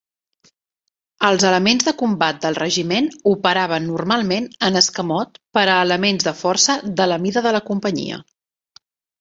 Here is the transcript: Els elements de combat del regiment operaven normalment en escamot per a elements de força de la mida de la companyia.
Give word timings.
Els 1.27 1.43
elements 1.49 1.85
de 1.89 1.91
combat 1.99 2.39
del 2.45 2.57
regiment 2.61 3.09
operaven 3.33 3.85
normalment 3.91 4.49
en 4.69 4.81
escamot 4.81 5.39
per 5.59 5.67
a 5.67 5.77
elements 5.85 6.29
de 6.31 6.37
força 6.43 6.79
de 7.03 7.11
la 7.13 7.21
mida 7.27 7.49
de 7.49 7.57
la 7.59 7.65
companyia. 7.73 8.23